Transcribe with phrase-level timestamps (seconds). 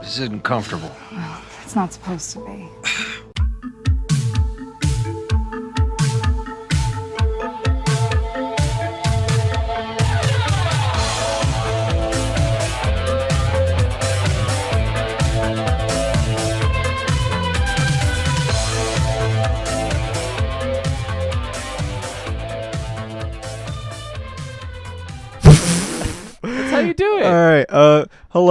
[0.00, 0.90] This isn't comfortable.
[1.12, 2.68] Well, it's not supposed to be.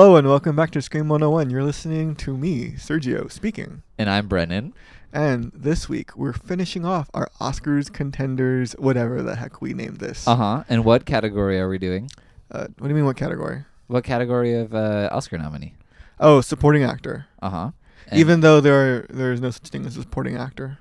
[0.01, 1.51] hello and welcome back to Scream 101.
[1.51, 3.83] You're listening to me, Sergio, speaking.
[3.99, 4.73] And I'm Brennan.
[5.13, 10.27] And this week we're finishing off our Oscars contenders, whatever the heck we named this.
[10.27, 10.63] Uh huh.
[10.67, 12.09] And what category are we doing?
[12.49, 13.05] Uh, what do you mean?
[13.05, 13.63] What category?
[13.85, 15.75] What category of uh, Oscar nominee?
[16.19, 17.27] Oh, supporting actor.
[17.39, 17.71] Uh huh.
[18.11, 20.79] Even though there are, there is no such thing as a supporting actor.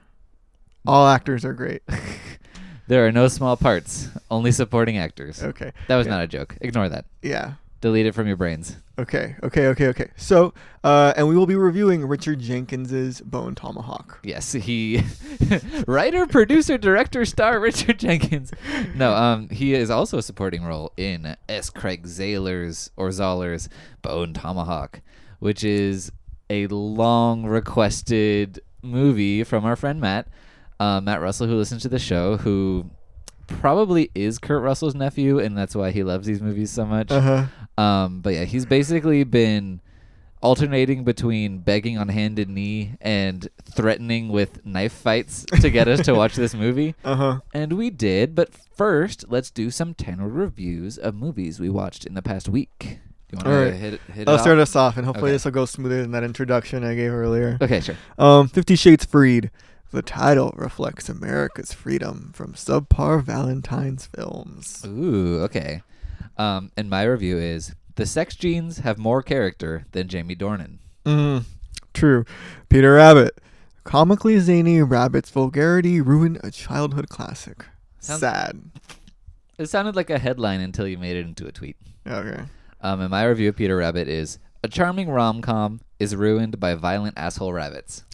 [0.87, 1.83] All actors are great.
[2.89, 5.43] there are no small parts, only supporting actors.
[5.43, 5.73] Okay.
[5.89, 6.15] That was Yeah.
[6.15, 6.57] not a joke.
[6.63, 7.05] Ignore that.
[7.21, 7.57] Yeah.
[7.81, 8.77] Delete it from your brains.
[8.99, 9.37] Okay.
[9.43, 9.69] Okay.
[9.69, 9.87] Okay.
[9.89, 10.11] Okay.
[10.17, 10.53] So,
[10.85, 14.21] uh, and we will be reviewing Richard Jenkins's Bone Tomahawk.
[14.23, 15.03] Yes, he
[15.87, 18.53] writer, producer, director, star Richard Jenkins.
[18.95, 21.71] No, um, he is also a supporting role in S.
[21.71, 23.71] Craig Zahler's or Zahler's
[24.03, 25.01] Bone Tomahawk,
[25.39, 26.13] which is
[26.51, 30.29] a long requested movie from our friend Matt,
[30.79, 32.91] uh, Matt Russell, who listens to the show, who
[33.61, 37.11] probably is Kurt Russell's nephew, and that's why he loves these movies so much.
[37.11, 37.83] Uh huh.
[37.83, 39.81] Um, but yeah, he's basically been
[40.43, 46.01] alternating between begging on hand and knee and threatening with knife fights to get us
[46.07, 46.95] to watch this movie.
[47.05, 47.41] Uh huh.
[47.53, 52.15] And we did, but first, let's do some tenor reviews of movies we watched in
[52.15, 52.99] the past week.
[53.33, 53.75] You want to All right.
[53.75, 54.41] hit, it- hit I'll off?
[54.41, 55.35] start us off, and hopefully Okay.
[55.35, 57.59] this will go smoother than that introduction I gave earlier.
[57.61, 57.97] Okay, sure.
[58.19, 59.51] Um, Fifty Shades Freed.
[59.93, 64.85] The title reflects America's freedom from subpar Valentine's films.
[64.87, 65.83] Ooh, okay.
[66.37, 70.79] Um, and my review is the sex genes have more character than Jamie Dornan.
[71.05, 71.45] Mm,
[71.93, 72.25] true.
[72.69, 73.41] Peter Rabbit.
[73.83, 77.67] Comically zany Rabbit's vulgarity ruined a childhood classic.
[77.99, 78.63] Sounds- Sad.
[79.59, 81.77] It sounded like a headline until you made it into a tweet.
[82.07, 82.43] Okay.
[82.81, 86.75] Um, and my review of Peter Rabbit is a charming rom com is ruined by
[86.75, 88.05] violent asshole rabbits.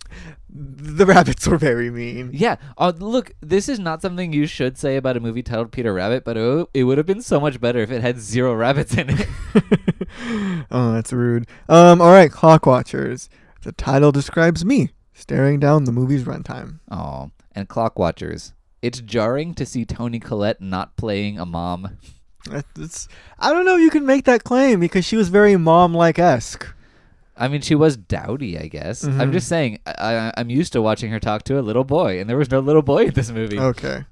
[0.49, 2.31] The rabbits were very mean.
[2.33, 2.57] Yeah.
[2.79, 6.25] Uh, look, this is not something you should say about a movie titled Peter Rabbit,
[6.25, 9.11] but it, it would have been so much better if it had zero rabbits in
[9.11, 9.29] it.
[10.71, 11.47] oh, that's rude.
[11.69, 13.29] Um, all right, Clockwatchers.
[13.63, 16.79] The title describes me staring down the movie's runtime.
[16.91, 18.53] Oh, and Clockwatchers.
[18.83, 21.99] It's jarring to see Toni Collette not playing a mom.
[22.75, 26.19] That's, I don't know if you can make that claim because she was very mom-like
[26.19, 26.67] esque.
[27.39, 29.05] I mean, she was dowdy, I guess.
[29.05, 29.33] I'm Mhm.
[29.33, 32.37] just saying, I, I'm used to watching her talk to a little boy, and there
[32.39, 33.59] was no little boy in this movie.
[33.59, 34.05] Okay.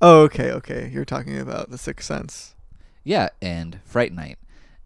[0.00, 0.90] Oh, okay, okay.
[0.92, 2.54] You're talking about The Sixth Sense.
[3.02, 4.38] Yeah, and Fright Night,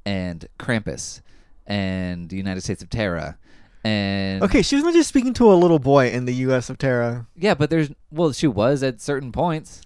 [0.06, 1.20] and Krampus,
[1.66, 3.36] and the United States of Tara,
[3.84, 6.68] and Okay, she was not just speaking to a little boy in the U.S.
[6.70, 7.26] of Tara.
[7.36, 9.82] yeah, but there's well, she was at certain points.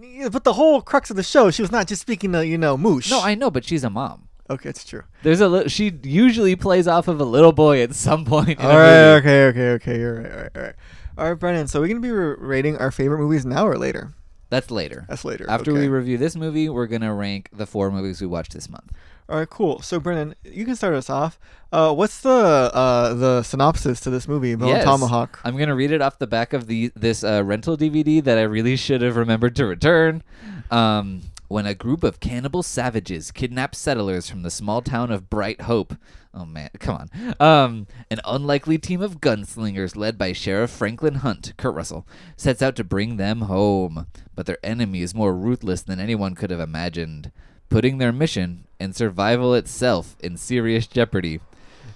[0.00, 2.58] Yeah, But the whole crux of the show, she was not just speaking to you
[2.58, 3.10] know Moosh.
[3.10, 4.27] No, I know, but she's a mom.
[4.50, 5.02] Okay, it's true.
[5.22, 8.58] There's a li- she usually plays off of a little boy at some point.
[8.60, 9.98] In All a right, okay, okay, okay.
[9.98, 10.74] You're right, all right, all right.
[11.18, 11.66] All right, Brennan.
[11.66, 14.14] So we're gonna be ra- rating our favorite movies now or later?
[14.50, 15.04] That's later.
[15.08, 15.44] That's later.
[15.48, 15.80] After okay.
[15.80, 18.90] we review this movie, we're gonna rank the four movies we watched this month.
[19.28, 19.82] All right, cool.
[19.82, 21.38] So Brennan, you can start us off.
[21.70, 24.84] Uh, what's the uh the synopsis to this movie, Bone Yes.
[24.84, 25.40] Tomahawk?
[25.44, 28.42] I'm gonna read it off the back of the this uh, rental DVD that I
[28.42, 30.22] really should have remembered to return.
[30.70, 35.62] Um, when a group of cannibal savages kidnap settlers from the small town of Bright
[35.62, 35.94] Hope.
[36.34, 37.34] Oh man, come on.
[37.40, 42.06] Um, an unlikely team of gunslingers led by Sheriff Franklin Hunt, Kurt Russell,
[42.36, 44.06] sets out to bring them home.
[44.34, 47.32] But their enemy is more ruthless than anyone could have imagined,
[47.70, 51.40] putting their mission and survival itself in serious jeopardy.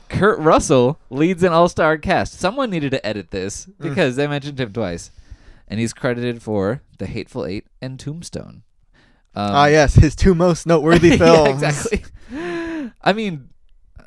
[0.09, 2.35] Kurt Russell leads an all-star cast.
[2.35, 5.11] Someone needed to edit this because they mentioned him twice,
[5.69, 8.63] and he's credited for The Hateful Eight and Tombstone.
[9.35, 11.63] Um, Ah, yes, his two most noteworthy yeah, films.
[11.63, 12.05] exactly.
[13.01, 13.49] I mean,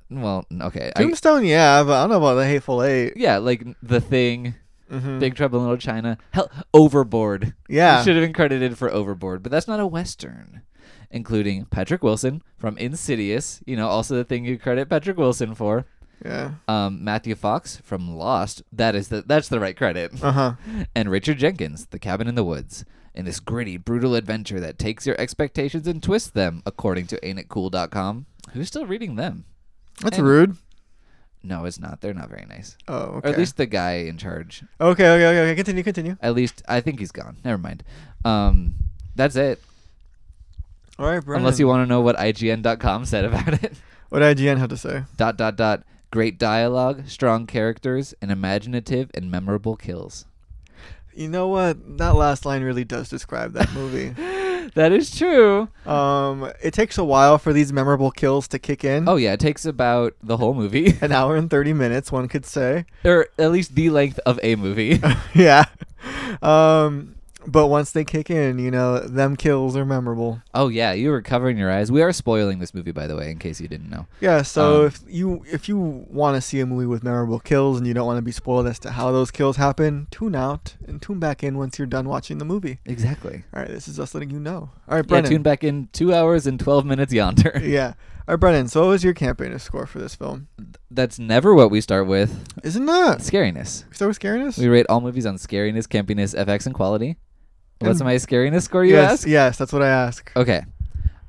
[0.09, 3.13] well, okay, I, Tombstone, yeah, but I don't know about the Hateful Eight.
[3.15, 4.55] yeah, like The Thing,
[4.91, 5.19] Mhm.
[5.19, 7.53] Big Trouble in Little China, hell, Overboard.
[7.67, 8.03] Yeah.
[8.03, 10.61] should have been credited for Overboard, but that's not a western.
[11.11, 15.85] Including Patrick Wilson from Insidious, you know, also the thing you credit Patrick Wilson for.
[16.23, 16.51] Yeah.
[16.67, 18.63] um, Matthew Fox from Lost.
[18.73, 20.11] That is the that's the right credit.
[20.23, 20.53] Uh huh.
[20.95, 22.85] And Richard Jenkins, The Cabin in the Woods,
[23.15, 28.25] in this gritty, brutal adventure that takes your expectations and twists them, according to AintItCool.com.
[28.53, 29.45] Who's still reading them?
[30.01, 30.57] That's And- rude.
[31.43, 32.01] No, it's not.
[32.01, 32.75] They're not very nice.
[32.87, 34.63] Oh, Or at least the guy in charge.
[34.81, 35.55] okay, okay, okay, okay.
[35.55, 36.17] Continue, continue.
[36.19, 37.37] At least I think he's gone.
[37.45, 37.83] Never mind.
[38.25, 38.73] Um,
[39.15, 39.61] that's it.
[40.97, 41.41] All right, Brennan.
[41.43, 43.73] Unless you want to know what IGN.com said about it.
[44.09, 45.03] What IGN have to say?
[45.17, 45.83] dot dot dot.
[46.11, 50.25] great dialogue, strong characters, and imaginative and memorable kills.
[51.15, 51.97] You know what?
[51.97, 54.13] That last line really does describe that movie.
[54.73, 55.69] That is true.
[55.85, 59.07] um, it takes a while for these memorable kills to kick in.
[59.07, 62.45] Oh yeah, it takes about the whole movie, An hour and 30 minutes, one could
[62.47, 62.85] say.
[63.05, 64.99] or at least the length of a movie.
[65.35, 65.65] yeah.
[66.41, 67.14] Um,
[67.47, 70.41] but once they kick in, you know, them kills are memorable.
[70.53, 71.91] oh yeah, you were covering your eyes.
[71.91, 74.07] We are spoiling this movie, by the way, in case you didn't know.
[74.21, 75.77] Yeah, so Um, if you if you
[76.09, 78.67] want to see a movie with memorable kills and you don't want to be spoiled
[78.67, 82.07] as to how those kills happen, tune out and tune back in once you're done
[82.09, 82.79] watching the movie.
[82.85, 83.43] Exactly.
[83.53, 84.69] All right, this is us letting you know.
[84.87, 85.31] All right, Brennan.
[85.31, 87.59] Yeah, tune back in two hours and twelve minutes yonder.
[87.63, 87.93] yeah.
[88.27, 88.67] All right, Brennan.
[88.69, 90.47] So, what was your campaign score for this film?
[90.89, 92.43] That's never what we start with.
[92.63, 93.19] Isn't that?
[93.19, 93.87] Scariness.
[93.87, 94.57] We start with scariness.
[94.57, 97.17] We rate all movies on scariness, campiness, FX, and quality.
[97.79, 98.85] What's my scariness score?
[98.85, 99.27] You yes, ask.
[99.27, 100.31] yes, that's what I ask.
[100.35, 100.63] Okay,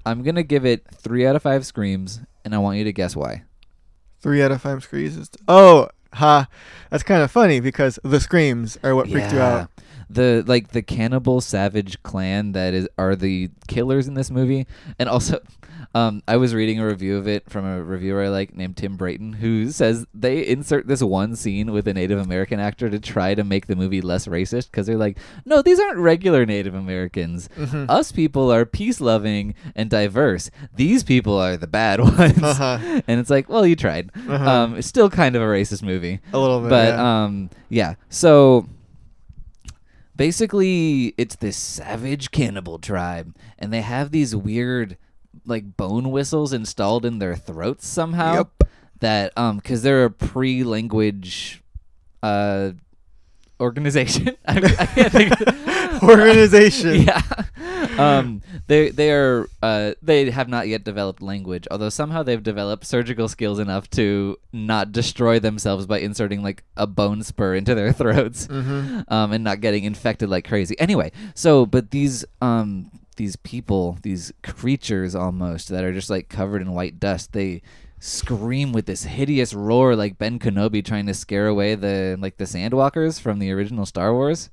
[0.04, 3.16] I'm gonna give it three out of five screams, and I want you to guess
[3.16, 3.42] why.
[4.20, 5.16] Three out of five screams.
[5.16, 6.46] Is oh, ha.
[6.90, 9.70] That's kind of funny because the screams are what freaked you out.
[10.08, 14.66] The like the cannibal savage clan that is are the killers in this movie,
[15.00, 15.40] and also,
[15.96, 18.96] um, I was reading a review of it from a reviewer I like named Tim
[18.96, 23.34] Brayton, who says they insert this one scene with a Native American actor to try
[23.34, 27.48] to make the movie less racist because they're like, no, these aren't regular Native Americans.
[27.56, 27.88] Mhm.
[27.88, 30.50] Us people are peace loving and diverse.
[30.74, 32.42] These people are the bad ones.
[32.42, 32.78] Uh-huh.
[33.06, 34.10] And it's like, well, you tried.
[34.28, 34.50] Uh-huh.
[34.50, 36.70] Um, it's still kind of a racist movie A little bit.
[36.70, 37.24] but yeah.
[37.24, 38.68] um yeah so
[40.16, 44.96] basically it's this savage cannibal tribe and they have these weird
[45.46, 48.70] like bone whistles installed in their throats somehow Yep.
[49.00, 51.62] that um because they're a pre-language
[52.22, 52.70] uh
[53.60, 57.02] organization I, I can't think of- Organization.
[57.08, 57.22] yeah
[57.98, 62.84] um they they are uh they have not yet developed language although somehow they've developed
[62.84, 67.92] surgical skills enough to not destroy themselves by inserting like a bone spur into their
[67.92, 69.00] throats Mm-hmm.
[69.12, 74.32] um and not getting infected like crazy anyway so but these um these people these
[74.42, 77.62] creatures almost that are just like covered in white dust they
[77.98, 82.44] scream with this hideous roar like Ben Kenobi trying to scare away the like the
[82.44, 84.50] sandwalkers from the original Star Wars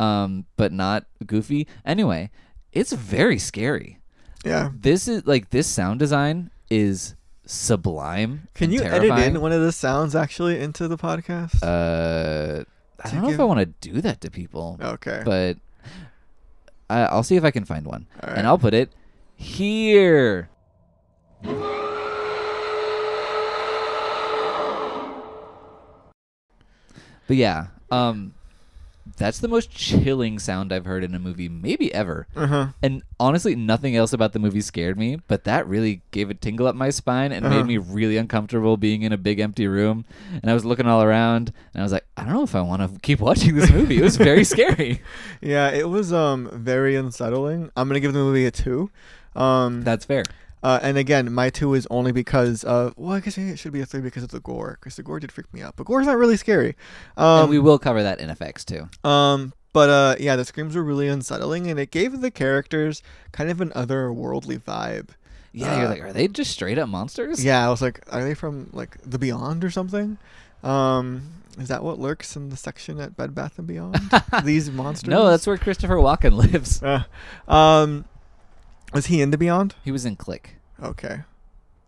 [0.00, 2.30] um but not goofy anyway
[2.72, 3.98] it's very scary
[4.44, 4.70] Yeah.
[4.78, 7.14] this is like this sound design is
[7.46, 9.12] sublime Can you terrifying.
[9.12, 11.62] edit in one of the sounds actually into the podcast?
[11.62, 12.64] uh
[13.04, 15.22] I don't know if I want to do that to people okay.
[15.24, 15.56] but
[16.92, 18.36] I, I'll see if I can find one, right.
[18.36, 18.92] and I'll put it
[19.34, 20.50] here.
[27.26, 28.34] But yeah, um,
[29.16, 32.26] that's the most chilling sound I've heard in a movie, maybe ever.
[32.36, 32.68] uh-huh.
[32.82, 36.66] And honestly, nothing else about the movie scared me, but that really gave a tingle
[36.66, 37.56] up my spine and Uh-huh.
[37.56, 40.04] made me really uncomfortable being in a big empty room.
[40.42, 42.60] And I was looking all around, and I was like, I don't know if I
[42.62, 43.98] want to keep watching this movie.
[43.98, 45.00] It was very scary.
[45.40, 47.70] Yeah, it was um very unsettling.
[47.76, 48.90] I'm gonna give the movie a two.
[49.34, 50.24] Um, That's fair.
[50.62, 53.80] Uh, and again, my two is only because of well, I guess it should be
[53.80, 55.74] a three because of the gore, because the gore did freak me out.
[55.76, 56.76] But gore's not really scary.
[57.16, 58.88] Um, and we will cover that in effects too.
[59.04, 63.50] Um, but uh, yeah, the screams were really unsettling, and it gave the characters kind
[63.50, 65.10] of an otherworldly vibe.
[65.54, 67.44] Yeah, you're Uh, like, are they just straight up monsters?
[67.44, 70.16] Yeah, I was like, are they from like the Beyond or something?
[70.62, 71.22] Um,
[71.58, 73.98] is that what lurks in the section at Bed Bath and Beyond?
[74.44, 75.10] These monsters?
[75.10, 76.82] No, that's where Christopher Walken lives.
[76.82, 77.02] Uh,
[77.48, 78.04] um,
[78.92, 79.74] was he in the Beyond?
[79.84, 80.56] He was in Click.
[80.82, 81.20] Okay.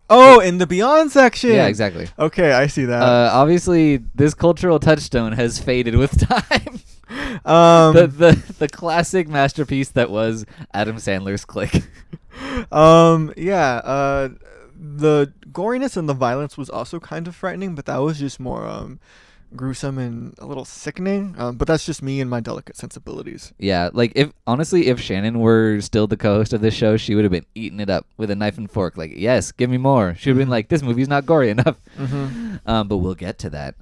[0.09, 1.51] Oh, in the Beyond section.
[1.51, 2.07] Yeah, exactly.
[2.19, 3.01] Okay, I see that.
[3.01, 6.79] Uh, obviously, this cultural touchstone has faded with time.
[7.45, 11.83] um, the, the the classic masterpiece that was Adam Sandler's Click.
[12.71, 13.75] um, yeah.
[13.77, 14.29] Uh,
[14.77, 18.67] the goriness and the violence was also kind of frightening, but that was just more
[18.67, 18.99] um
[19.55, 21.35] gruesome and a little sickening.
[21.37, 23.53] Um, but that's just me and my delicate sensibilities.
[23.57, 27.23] Yeah, like if honestly, if Shannon were still the co-host of this show, she would
[27.23, 28.97] have been eating it up with a knife and fork.
[28.97, 30.15] Like, yes, give me more.
[30.15, 31.77] She would have been like, this movie's not gory enough.
[31.97, 32.57] Mm-hmm.
[32.65, 33.75] Um, but we'll get to that.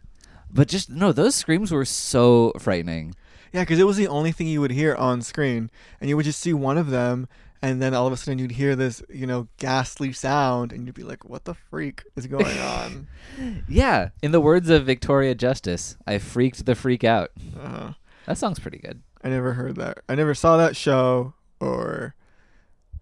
[0.51, 3.15] But just no, those screams were so frightening.
[3.51, 6.25] Yeah, because it was the only thing you would hear on screen, and you would
[6.25, 7.27] just see one of them,
[7.63, 10.93] and then all of a sudden you'd hear this, you know, ghastly sound, and you'd
[10.93, 13.07] be like, "What the freak is going on?"
[13.67, 17.31] Yeah, in the words of Victoria Justice, I freaked the freak out.
[17.59, 17.93] uh,
[18.27, 19.01] That song's pretty good.
[19.23, 19.99] I never heard that.
[20.07, 22.13] I never saw that show or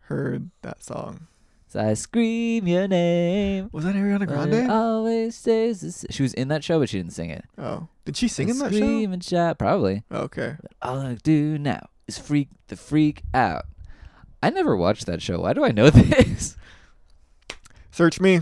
[0.02, 1.28] heard that song.
[1.68, 3.70] So I scream your name.
[3.72, 4.70] Was that Ariana but Grande?
[4.70, 7.46] always stays She was in that show, but she didn't sing it.
[7.58, 8.78] Oh, did she sing I in that show?
[8.78, 10.04] scream and shout, probably.
[10.12, 10.56] Okay.
[10.82, 13.66] All I do now is freak the freak out.
[14.44, 15.40] I never watched that show.
[15.42, 16.58] Why do I know this?
[17.92, 18.42] Search me.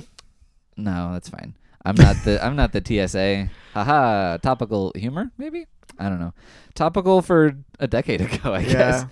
[0.78, 1.56] no, that's fine.
[1.86, 3.50] I'm not the I'm not the TSA.
[3.74, 5.66] Haha, topical humor maybe?
[5.98, 6.34] I don't know.
[6.76, 9.06] Topical for a decade ago, I guess.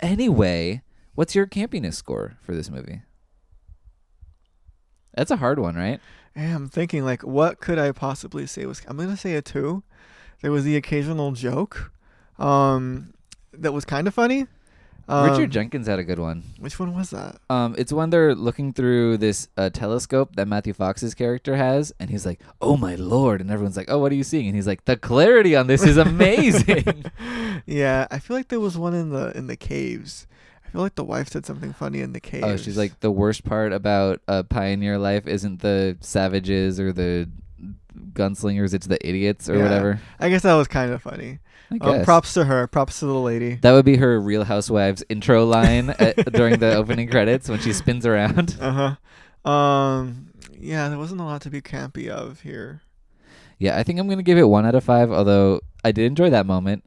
[0.00, 0.82] Anyway,
[1.14, 3.02] what's your campiness score for this movie?
[5.14, 6.00] That's a hard one, right?
[6.34, 8.82] Yeah, I'm thinking like, what could I possibly say was?
[8.86, 9.82] I'm gonna say a two.
[10.42, 11.92] There was the occasional joke,
[12.38, 13.14] um,
[13.54, 14.46] that was kind of funny.
[15.08, 16.42] Um, Richard Jenkins had a good one.
[16.58, 17.36] Which one was that?
[17.48, 22.10] Um, it's when they're looking through this uh, telescope that Matthew Fox's character has, and
[22.10, 24.66] he's like, "Oh my lord!" and everyone's like, "Oh, what are you seeing?" And he's
[24.66, 27.04] like, "The clarity on this is amazing."
[27.66, 30.26] yeah, I feel like there was one in the in the caves.
[30.64, 32.44] I feel like the wife said something funny in the caves.
[32.44, 37.28] oh, she's like, "The worst part about uh, pioneer life isn't the savages or the
[38.12, 39.62] gunslingers; it's the idiots or Yeah.
[39.64, 41.38] whatever." I guess that was kind of funny.
[41.80, 42.66] Um, props to her.
[42.68, 43.56] Props to the lady.
[43.56, 47.72] That would be her Real Housewives intro line at, during the opening credits when she
[47.72, 48.56] spins around.
[48.60, 48.96] Uh
[49.44, 49.50] huh.
[49.50, 50.28] Um.
[50.58, 52.82] Yeah, there wasn't a lot to be campy of here.
[53.58, 55.10] Yeah, I think I'm gonna give it one out of five.
[55.12, 56.84] Although I did enjoy that moment,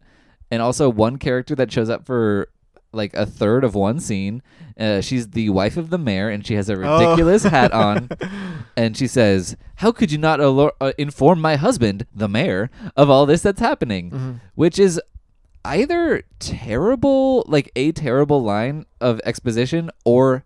[0.52, 2.48] and also one character that shows up for
[2.92, 4.42] like a third of one scene.
[4.80, 7.00] Uh, she's the wife of the mayor, and she has a Oh.
[7.00, 8.10] ridiculous hat on,
[8.78, 13.10] and she says, "How could you not alo- uh, inform my husband, the mayor, of
[13.10, 14.40] all this that's happening?" Mhm.
[14.56, 15.00] Which is
[15.66, 20.46] either terrible, like a terrible line of exposition, or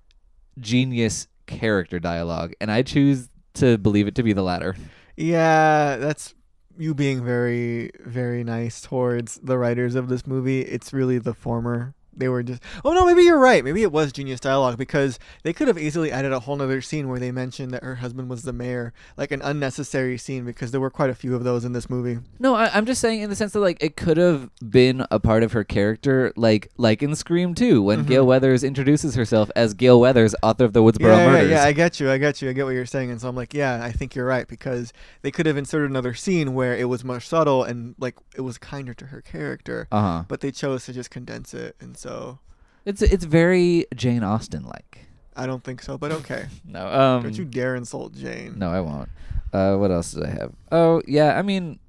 [0.60, 4.76] genius character dialogue, and I choose to believe it to be the latter.
[5.16, 6.34] Yeah, that's
[6.78, 10.62] you being very, very nice towards the writers of this movie.
[10.62, 11.94] It's really the former.
[12.15, 12.62] They were just.
[12.86, 13.63] Oh no, maybe you're right.
[13.63, 17.10] Maybe it was genius dialogue because they could have easily added a whole nother scene
[17.10, 20.82] where they mentioned that her husband was the mayor, like an unnecessary scene because there
[20.82, 22.20] were quite a few of those in this movie.
[22.39, 25.20] No, I, I'm just saying in the sense that like it could have been a
[25.20, 28.08] part of her character, like like in Scream 2 when Mhm.
[28.08, 31.51] Gale Weathers introduces herself as Gale Weathers, author of the Woodsboro yeah, yeah, Murders.
[31.51, 32.10] yeah, I get you.
[32.12, 32.50] I get you.
[32.50, 33.12] I get what you're saying.
[33.12, 34.91] And so I'm like, yeah, I think you're right because
[35.22, 38.58] they could have inserted another scene where it was more subtle and like it was
[38.58, 40.24] kinder to her character, uh huh.
[40.27, 42.40] but they chose to just condense it, and so
[42.86, 45.00] It's it's very Jane Austen like.
[45.36, 45.98] I don't think so.
[45.98, 48.54] But okay, No, um, don't you dare insult Jane.
[48.58, 49.10] no, I won't.
[49.52, 50.52] Uh, what else did I have?
[50.72, 51.80] Oh yeah, I mean,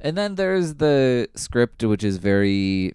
[0.00, 2.92] and then there's the script, which is very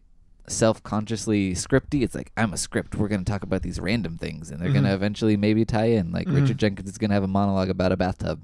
[0.47, 2.03] self-consciously scripty.
[2.03, 2.95] It's like I'm a script.
[2.95, 4.93] We're gonna talk about these random things, and they're gonna Mhm.
[4.95, 6.11] eventually maybe tie in.
[6.11, 6.35] Like Mhm.
[6.41, 8.41] Richard Jenkins is gonna have a monologue about a bathtub,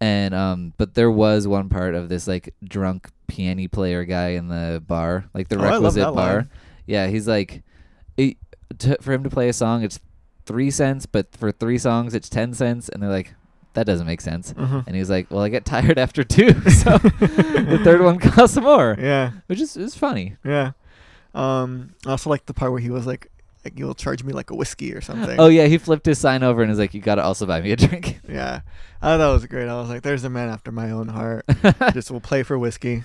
[0.00, 4.48] and um, but there was one part of this like drunk piano player guy in
[4.48, 6.34] the bar, like the Oh, requisite bar.
[6.36, 6.50] line.
[6.86, 7.62] Yeah, he's like,
[8.16, 8.36] it,
[8.78, 10.00] to, for him to play a song, it's
[10.46, 13.34] three cents, but for three songs, it's ten cents, and they're like,
[13.74, 14.52] that doesn't make sense.
[14.52, 14.86] Mhm.
[14.86, 18.56] And he was like, "Well, I get tired after two, so the third one costs
[18.60, 20.36] more," Yeah, which is is funny.
[20.44, 20.72] yeah.
[21.34, 23.30] Um, I also like the part where he was like,
[23.64, 26.42] like "You'll charge me like a whiskey or something." Oh yeah, he flipped his sign
[26.44, 28.60] over and is like, "You gotta also buy me a drink." yeah.
[29.02, 29.68] I thought that was great.
[29.68, 31.44] I was like, "There's a man after my own heart."
[31.92, 33.02] just will play for whiskey.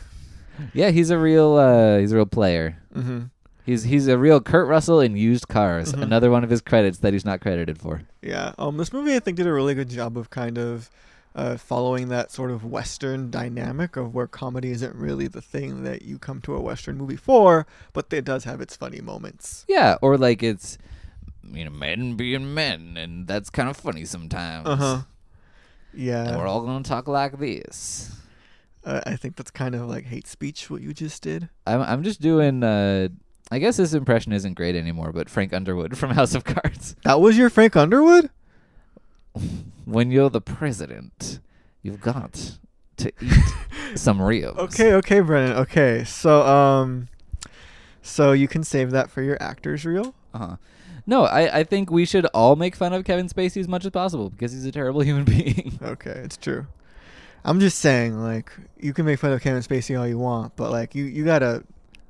[0.74, 2.77] yeah, he's a real uh, he's a real player.
[2.95, 3.21] Mm-hmm.
[3.69, 5.93] He's he's a real Kurt Russell in used cars.
[5.93, 6.01] Mhm.
[6.01, 8.01] Another one of his credits that he's not credited for.
[8.21, 8.53] Yeah.
[8.57, 10.89] Um, this movie I think did a really good job of kind of
[11.35, 16.01] uh, following that sort of Western dynamic of where comedy isn't really the thing that
[16.01, 19.63] you come to a Western movie for, but it does have its funny moments.
[19.67, 20.79] Yeah, or like it's
[21.53, 24.67] you know men being men, and that's kind of funny sometimes.
[24.67, 25.01] Uh huh.
[25.93, 26.38] And Yeah.
[26.38, 28.11] we're all gonna talk like this.
[28.83, 31.49] Uh, I think that's kind of like hate speech what you just did.
[31.67, 32.63] I'm I'm just doing.
[32.63, 33.09] Uh,
[33.51, 36.95] I guess this impression isn't great anymore, but Frank Underwood from House of Cards.
[37.03, 38.29] That was your Frank Underwood?
[39.85, 41.39] When you're the president,
[41.81, 42.57] you've got
[42.97, 43.41] to eat
[43.95, 44.55] some Rios.
[44.55, 45.57] Okay, okay, Brennan.
[45.57, 46.03] Okay.
[46.03, 47.07] So um
[48.03, 50.13] so you can save that for your actors reel?
[50.33, 50.57] Uh-huh.
[51.07, 53.89] No, I, I think we should all make fun of Kevin Spacey as much as
[53.89, 55.79] possible because he's a terrible human being.
[55.81, 56.67] Okay, it's true.
[57.43, 60.69] I'm just saying, like, you can make fun of Kevin Spacey all you want, but
[60.69, 61.63] like, you you gotta.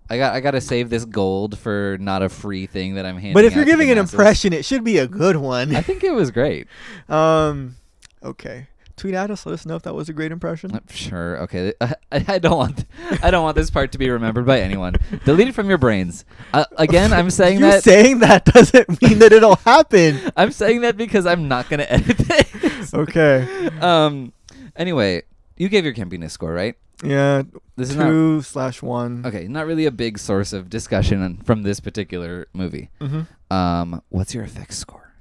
[0.09, 3.15] I got I got to save this gold for not a free thing that I'm
[3.15, 3.33] handing.
[3.33, 4.13] But if you're giving an masses.
[4.13, 5.75] impression, it should be a good one.
[5.75, 6.67] I think it was great.
[7.09, 7.75] um,
[8.23, 8.67] okay.
[8.97, 9.45] Tweet at us.
[9.45, 10.75] Let us know if that was a great impression.
[10.75, 11.37] Uh, Sure.
[11.43, 11.73] Okay.
[11.81, 12.85] I, I don't want
[13.23, 14.95] I don't want this part to be remembered by anyone.
[15.25, 16.25] Delete it from your brains.
[16.53, 20.19] Uh, again, I'm saying that saying that doesn't mean that it'll happen.
[20.35, 22.93] I'm saying that because I'm not gonna edit this.
[22.93, 23.69] Okay.
[23.79, 24.33] Um.
[24.75, 25.23] Anyway,
[25.59, 26.75] you gave your campiness score, right?
[27.03, 27.43] Yeah.
[27.77, 29.25] This is not two slash one.
[29.25, 29.47] okay.
[29.47, 32.89] Not really a big source of discussion on, from this particular movie.
[32.99, 33.53] Mm-hmm.
[33.53, 34.01] Um.
[34.09, 35.13] What's your effects score?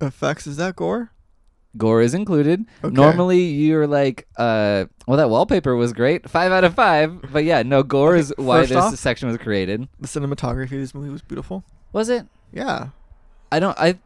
[0.00, 0.46] Effects.
[0.46, 1.12] Is that gore?
[1.76, 2.64] Gore is included.
[2.82, 2.92] Okay.
[2.92, 7.30] Normally, you're like, uh, well, that wallpaper was great, five out of five.
[7.32, 9.86] But yeah, no, gore Okay, is why this off- section was created.
[10.00, 11.62] The cinematography of this movie was beautiful.
[11.92, 12.26] Was it?
[12.52, 12.88] Yeah.
[13.52, 13.78] I don't.
[13.78, 13.98] I.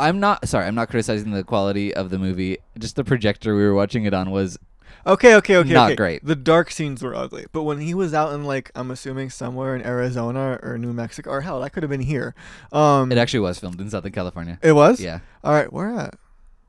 [0.00, 0.66] I'm not sorry.
[0.66, 2.58] I'm not criticizing the quality of the movie.
[2.78, 4.58] Just the projector we were watching it on was
[5.06, 5.72] Okay, okay, okay.
[5.72, 5.96] Not okay.
[5.96, 6.24] great.
[6.24, 9.76] The dark scenes were ugly, but when he was out in like I'm assuming somewhere
[9.76, 12.34] in Arizona or New Mexico or hell, that could have been here.
[12.72, 14.58] Um, It actually was filmed in Southern California.
[14.62, 15.00] it was.
[15.00, 15.20] Yeah.
[15.42, 16.14] All right, where at?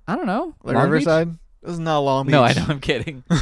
[0.08, 0.54] I don't know.
[0.64, 0.92] Like Long Beach?
[0.92, 1.38] Riverside.
[1.62, 2.32] This is not Long Beach.
[2.34, 2.66] No, I know.
[2.68, 3.24] I'm kidding.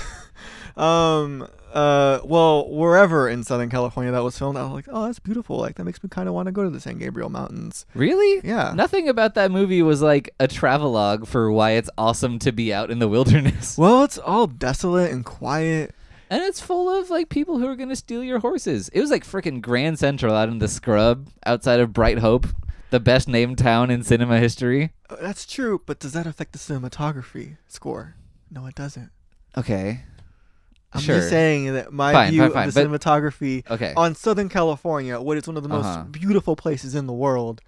[0.78, 1.48] Um.
[1.74, 2.20] Uh.
[2.24, 5.58] Well, wherever in Southern California that was filmed, I was like, oh, that's beautiful.
[5.58, 7.86] Like that makes me kind of want to go to the San Gabriel Mountains.
[7.96, 8.42] really?
[8.48, 8.74] Yeah.
[8.76, 12.92] Nothing about that movie was like a travelogue for why it's awesome to be out
[12.92, 13.78] in the wilderness.
[13.78, 15.96] Well, it's all desolate and quiet.
[16.30, 18.90] And it's full of like people who are gonna steal your horses.
[18.90, 22.48] It was like freaking Grand Central out in the scrub outside of Bright Hope,
[22.90, 24.94] the best named town in cinema history.
[25.10, 28.16] Uh, That's true, but does that affect the cinematography score?
[28.50, 29.12] No, it doesn't.
[29.58, 30.02] Okay.
[30.94, 31.16] I'm Sure.
[31.18, 33.94] just saying that my Fine, view fine, fine, of the but- cinematography Okay.
[33.98, 36.04] on Southern California, what is one of the most Uh-huh.
[36.04, 37.62] beautiful places in the world.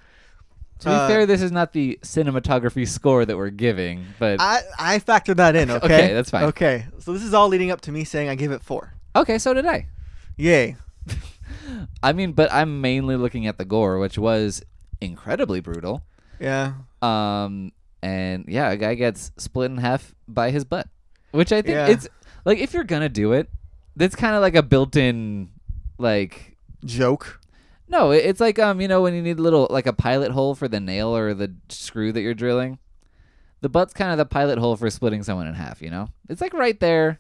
[0.80, 4.60] to be uh, fair, this is not the cinematography score that we're giving, but I
[4.78, 5.72] I factored that in.
[5.78, 5.86] Okay.
[5.86, 6.44] Okay, that's fine.
[6.46, 8.94] Okay, so this is all leading up to me saying I give it four.
[9.16, 9.88] okay, so did I.
[10.36, 10.76] Yay.
[12.04, 14.62] I mean, but I'm mainly looking at the gore, which was
[15.02, 16.04] incredibly brutal.
[16.40, 16.74] Yeah.
[17.02, 17.72] Um,
[18.04, 20.88] and yeah, a guy gets split in half by his butt,
[21.32, 21.88] which I think Yeah.
[21.88, 22.08] it's
[22.46, 23.50] like if you're gonna do it,
[23.96, 25.50] that's kind of like a built-in,
[25.98, 27.40] like Joke.
[27.88, 30.32] no, it- it's like um, you know, when you need a little like a pilot
[30.32, 32.80] hole for the nail or the screw that you're drilling.
[33.62, 35.82] The butt's kind of the pilot hole for splitting someone in half.
[35.82, 37.20] You know, it's like right there.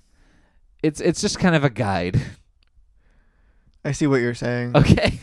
[0.83, 2.21] It's it's just kind of a guide.
[3.83, 4.71] I see what you're saying.
[4.75, 5.19] Okay,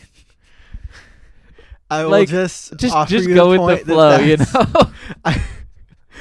[1.90, 4.18] I will like, just just just go with the point that flow.
[4.18, 4.92] You know.
[5.24, 5.42] I,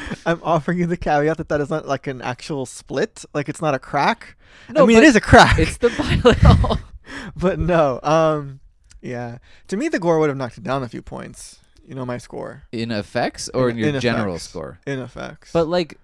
[0.25, 3.23] I'm offering you the caveat that that is not like an actual split.
[3.33, 4.37] Like it's not a crack.
[4.69, 5.57] No, I mean, it is a crack.
[5.59, 6.77] It's the pilot hole.
[7.35, 7.99] but no.
[8.03, 8.59] Um.
[9.01, 9.39] Yeah.
[9.69, 11.59] To me, the gore would have knocked it down a few points.
[11.87, 14.49] You know my score in effects or in, In- your in general effects.
[14.49, 14.79] score.
[14.85, 15.51] in effects.
[15.51, 15.97] But like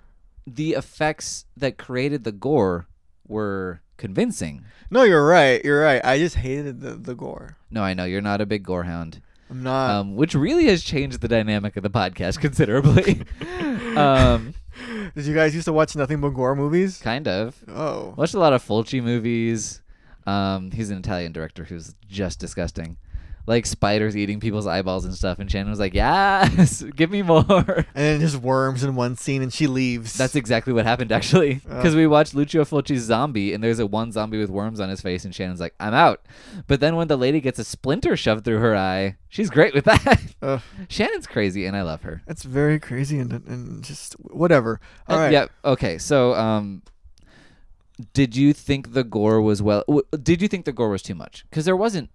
[0.45, 2.87] the effects that created the gore
[3.27, 4.65] were convincing.
[4.89, 5.63] no, you're right.
[5.63, 6.03] You're right.
[6.03, 7.57] I just hated the the gore.
[7.69, 9.89] No, I know you're not a big gore hound, I'm not.
[9.91, 13.21] um, which really has changed the dynamic of the podcast considerably.
[13.97, 14.53] um,
[15.15, 16.99] Did you guys used to watch nothing but gore movies?
[16.99, 17.55] kind of.
[17.67, 18.13] Oh.
[18.17, 19.81] Watched a lot of Fulci movies.
[20.25, 22.97] Um, he's an Italian director who's just disgusting.
[23.47, 27.45] Like spiders eating people's eyeballs and stuff, and Shannon was like, "Yes, give me more."
[27.47, 30.13] And then just worms in one scene, and she leaves.
[30.15, 31.61] That's exactly what happened actually.
[31.69, 31.75] Oh.
[31.77, 34.99] Because we watched Lucio Fulci's Zombie, and there's a one zombie with worms on his
[34.99, 36.25] face, and Shannon's like, "I'm out."
[36.67, 39.85] But then when the lady gets a splinter shoved through her eye, she's great with
[39.85, 40.21] that.
[40.41, 40.61] Ugh.
[40.89, 42.21] Shannon's crazy, and I love her.
[42.27, 44.81] That's very crazy and and just whatever.
[45.07, 45.31] All Uh, right.
[45.31, 45.45] Yeah.
[45.63, 45.97] Okay.
[45.97, 46.83] So, um,
[48.13, 49.83] did you think the gore was well?
[49.87, 51.45] W- did you think the gore was too much?
[51.49, 52.09] Because there wasn't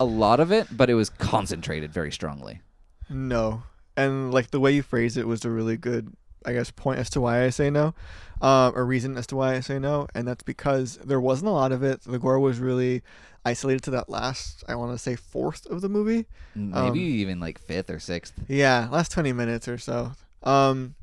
[0.00, 2.60] a lot of it, but it was concentrated very strongly.
[3.08, 3.62] No.
[3.96, 6.12] And like the way you phrased it was a really good,
[6.44, 7.94] I guess, point as to why I say no,
[8.42, 11.52] um, or reason as to why I say no, and that's because there wasn't a
[11.52, 12.02] lot of it.
[12.02, 13.02] The gore was really
[13.44, 16.26] isolated to that last, I want to say, fourth of the movie.
[16.54, 18.32] Maybe Um, even like fifth or sixth.
[18.48, 20.12] Yeah, last twenty minutes or so.
[20.42, 20.96] Um,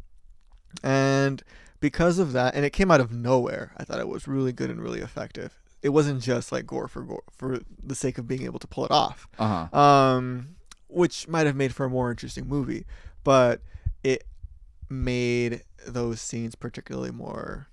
[0.83, 1.41] and
[1.79, 3.71] because of that, and it came out of nowhere.
[3.77, 5.57] I thought it was really good and really effective.
[5.81, 8.85] It wasn't just like gore for gore for the sake of being able to pull
[8.85, 9.27] it off.
[9.39, 9.77] Uh huh.
[9.79, 10.55] um,
[10.87, 12.85] which might have made for a more interesting movie,
[13.23, 13.61] but
[14.03, 14.25] it
[14.89, 17.67] made those scenes particularly more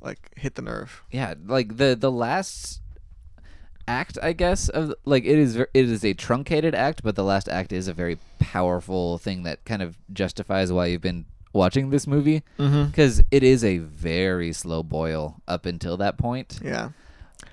[0.00, 1.02] like hit the nerve.
[1.10, 2.80] yeah like the the last
[3.86, 7.48] act i guess of like it is it is a truncated act but the last
[7.50, 12.06] act is a very powerful thing that kind of justifies why you've been watching this
[12.06, 12.86] movie Mm-hmm.
[12.86, 16.90] because it is a very slow boil up until that point Yeah,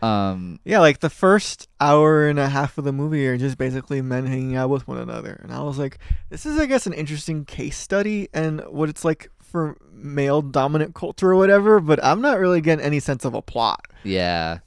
[0.02, 0.80] um yeah.
[0.80, 4.56] Like the first hour and a half of the movie are just basically men hanging
[4.56, 5.98] out with one another, and I was like,
[6.30, 10.96] this is, I guess, an interesting case study and what it's like for male dominant
[10.96, 11.80] culture or whatever.
[11.80, 13.86] But I'm not really getting any sense of a plot.
[14.04, 14.60] yeah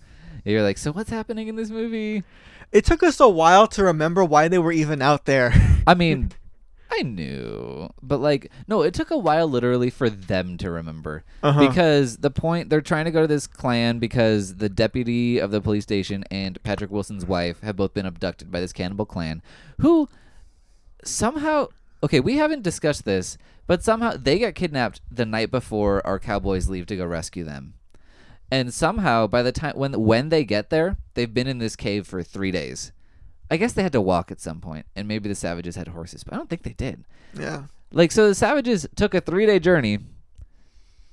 [0.44, 2.22] you're like so what's happening in this movie
[2.70, 5.52] It took us a while to remember why they were even out there.
[5.86, 6.32] i mean
[6.98, 11.24] i knew but like no it took a while literally for them to remember.
[11.42, 11.68] Uh-huh.
[11.68, 15.60] because the point they're trying to go to this clan because the deputy of the
[15.60, 19.42] police station and Patrick Wilson's wife have both been abducted by this cannibal clan
[19.80, 20.08] who
[21.04, 21.68] somehow
[22.02, 26.68] okay we haven't discussed this but somehow they got kidnapped the night before our cowboys
[26.68, 27.74] leave to go rescue them.
[28.50, 32.06] And somehow by the time when when they get there they've been in this cave
[32.06, 32.92] for 3 days
[33.50, 36.24] I guess they had to walk at some point and maybe the savages had horses
[36.24, 37.04] but I don't think they did
[37.38, 37.64] yeah.
[37.92, 39.98] like so the savages took a 3-day journey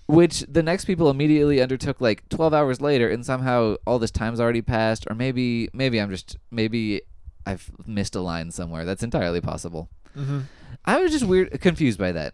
[0.07, 4.39] which the next people immediately undertook like 12 hours later and somehow all this time's
[4.39, 7.01] already passed or maybe maybe I'm just maybe
[7.45, 10.41] I've missed a line somewhere that's entirely possible Mm-hmm.
[10.83, 12.33] I was just weird confused by that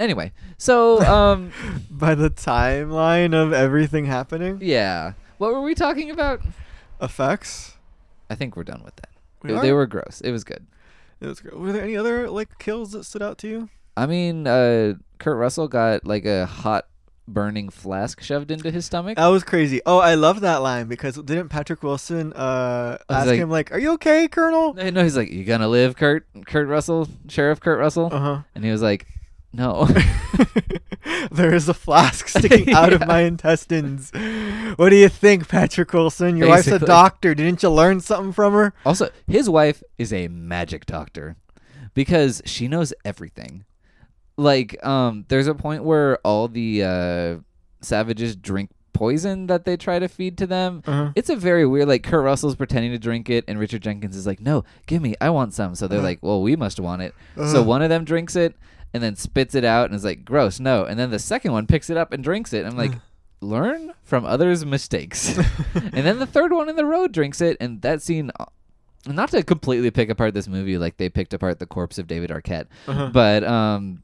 [0.00, 1.50] Anyway, so um,
[1.90, 5.14] By the timeline of everything happening, yeah.
[5.38, 6.40] What were we talking about?
[7.00, 7.76] effects.
[8.30, 9.07] I think we're done with that.
[9.42, 9.74] We They are?
[9.74, 10.20] were gross.
[10.22, 10.66] It was good.
[11.20, 11.54] It was good.
[11.54, 13.68] Were there any other like kills that stood out to you?
[13.96, 16.86] I mean, uh, Kurt Russell got like a hot
[17.26, 19.16] burning flask shoved into his stomach.
[19.16, 19.82] That was crazy.
[19.84, 23.78] Oh, I love that line because didn't Patrick Wilson uh ask like- him like, "Are
[23.78, 26.26] you okay, Colonel?" No, he's like, "You gonna live, Kurt?
[26.46, 28.38] Kurt Russell, Sheriff Kurt Russell?" Uh huh.
[28.54, 29.06] And he was like,
[29.52, 29.88] "No."
[31.30, 34.10] there is a flask sticking out of my intestines.
[34.76, 36.36] What do you think, Patrick Wilson?
[36.36, 37.34] Your wife's a doctor.
[37.34, 38.72] Didn't you learn something from her?
[38.84, 41.36] also, his wife is a magic doctor
[41.94, 43.64] because she knows everything.
[44.36, 47.36] Like, um, there's a point where all the uh,
[47.80, 50.82] savages drink poison that they try to feed to them.
[50.86, 51.12] Uh-huh.
[51.16, 51.88] It's a very weird.
[51.88, 55.14] Like Kurt Russell's pretending to drink it, and Richard Jenkins is like, "No, give me,
[55.20, 56.06] I want some." So they're Uh-huh.
[56.06, 57.62] like, "Well, we must want it." So Uh-huh.
[57.64, 58.56] one of them drinks it
[58.94, 61.66] and then spits it out and is like, "Gross, no." And then the second one
[61.66, 62.64] picks it up and drinks it.
[62.66, 62.92] I'm like,
[63.40, 65.36] learn from others' mistakes.
[65.74, 68.30] and then the third one in the road drinks it, and that scene.
[69.06, 72.30] Not to completely pick apart this movie like they picked apart the corpse of David
[72.30, 73.10] Arquette, Uh-huh.
[73.12, 74.02] but um,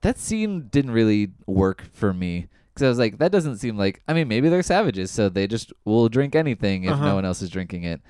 [0.00, 4.02] that scene didn't really work for me because I was like, that doesn't seem like.
[4.08, 7.04] I mean, maybe they're savages, so they just will drink anything if Uh-huh.
[7.04, 8.00] no one else is drinking it.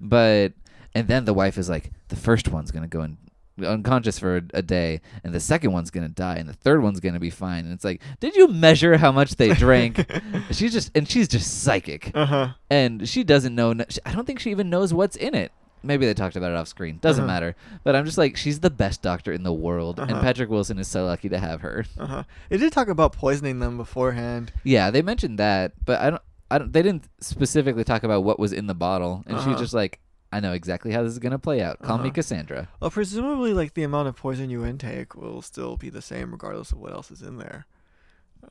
[0.00, 0.52] But
[0.94, 3.18] and then the wife is like, the first one's gonna go in
[3.64, 7.00] unconscious for a, a day, and the second one's gonna die, and the third one's
[7.00, 7.64] gonna be fine.
[7.64, 10.04] And it's like, did you measure how much they drank?
[10.50, 12.48] she's just and she's just psychic, Uh-huh.
[12.70, 13.74] and she doesn't know.
[14.06, 15.52] I don't think she even knows what's in it.
[15.84, 16.98] Maybe they talked about it off screen.
[17.00, 17.32] Doesn't Uh-huh.
[17.32, 17.56] matter.
[17.82, 20.20] But I'm just like, she's the best doctor in the world, and Uh-huh.
[20.22, 21.84] Patrick Wilson is so lucky to have her.
[21.98, 22.22] Uh-huh.
[22.50, 24.52] It did talk about poisoning them beforehand.
[24.62, 26.22] Yeah, they mentioned that, but I don't.
[26.52, 26.72] I don't.
[26.72, 29.58] They didn't specifically talk about what was in the bottle, and she's Uh-huh.
[29.58, 29.98] just like,
[30.32, 31.80] "I know exactly how this is gonna play out.
[31.82, 32.14] Call me Uh-huh.
[32.14, 36.32] Cassandra." Well, presumably, like the amount of poison you intake will still be the same
[36.32, 37.66] regardless of what else is in there.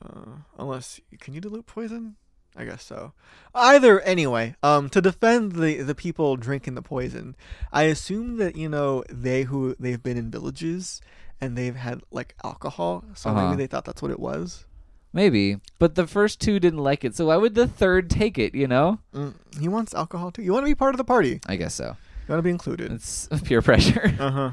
[0.00, 2.16] Uh, unless can you dilute poison?
[2.56, 3.12] I guess so.
[3.54, 7.34] Either anyway, um, to defend the the people drinking the poison,
[7.72, 11.00] I assume that you know they who they've been in villages
[11.40, 13.42] and they've had like alcohol, so Uh-huh.
[13.42, 14.66] maybe they thought that's what it was.
[15.12, 18.54] Maybe, but the first two didn't like it, so why would the third take it?
[18.54, 18.98] You know?
[19.14, 20.42] Mm, he wants alcohol too.
[20.42, 21.40] You want to be part of the party.
[21.46, 21.84] I guess so.
[22.28, 22.92] You want to be included.
[22.92, 24.14] It's peer pressure.
[24.18, 24.52] Uh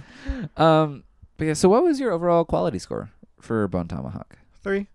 [0.57, 0.61] huh.
[0.63, 1.03] um,
[1.37, 1.53] but yeah.
[1.53, 4.37] So, what was your overall quality score for Bone Tomahawk?
[4.61, 4.87] Three.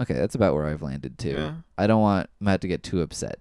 [0.00, 1.32] Okay, that's about where I've landed too.
[1.32, 1.54] Yeah.
[1.76, 3.38] I don't want Matt to get too upset.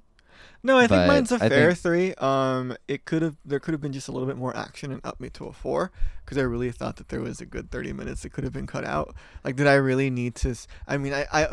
[0.61, 2.13] No, I think But mine's a I fair think- three.
[2.15, 4.99] Um, it could have there could have been just a little bit more action and
[5.05, 5.91] up me to a four
[6.25, 8.67] because I really thought that there was a good thirty minutes that could have been
[8.67, 9.15] cut out.
[9.43, 10.53] Like, did I really need to?
[10.87, 11.49] I mean, I I, I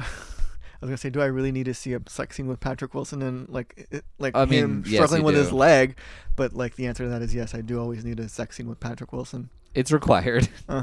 [0.81, 3.23] was gonna say, do I really need to see a sex scene with Patrick Wilson
[3.23, 5.97] and like it, like I him mean, yes, struggling with his leg?
[6.35, 8.69] But like the answer to that is yes, I do always need a sex scene
[8.69, 9.51] with Patrick Wilson.
[9.75, 10.49] It's required.
[10.69, 10.81] Uh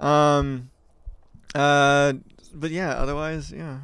[0.00, 0.06] huh.
[0.06, 0.70] Um.
[1.54, 2.14] Uh.
[2.54, 2.92] But yeah.
[2.92, 3.78] Otherwise, yeah.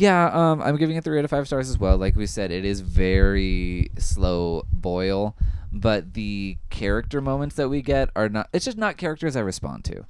[0.00, 1.96] Yeah, um, I'm giving it three out of five stars as well.
[1.96, 5.36] Like we said, it is very slow boil,
[5.72, 8.48] but the character moments that we get are not.
[8.52, 10.04] It's just not characters I respond to,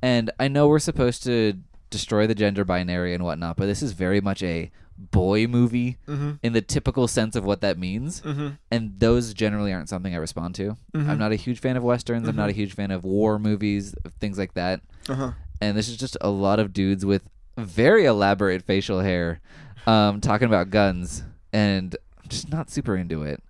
[0.00, 1.54] and I know we're supposed to
[1.90, 6.32] destroy the gender binary and whatnot, but this is very much a boy movie Mm-hmm.
[6.42, 8.48] in the typical sense of what that means, Mm-hmm.
[8.70, 10.76] and those generally aren't something I respond to.
[10.94, 11.08] Mhm.
[11.08, 12.28] I'm not a huge fan of westerns.
[12.28, 12.56] I'm not a Mhm.
[12.56, 15.32] huge fan of war movies, things like that Uh huh.
[15.60, 17.22] and this is just a lot of dudes with
[17.56, 19.40] very elaborate facial hair
[19.86, 23.42] um, talking about guns and I'm just not super into it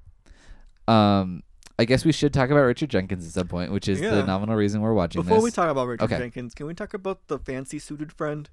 [0.88, 1.42] um,
[1.78, 4.10] i guess we should talk about richard jenkins at some point which is Yeah.
[4.10, 6.18] the nominal reason we're watching Before this we talk about Richard Okay.
[6.18, 8.50] Jenkins, can we talk about the fancy suited friend?